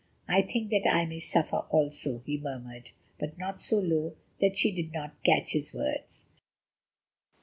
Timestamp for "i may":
0.89-1.19